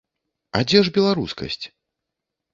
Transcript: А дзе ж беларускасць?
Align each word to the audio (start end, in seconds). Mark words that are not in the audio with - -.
А 0.59 0.61
дзе 0.71 0.79
ж 0.87 0.95
беларускасць? 0.95 1.61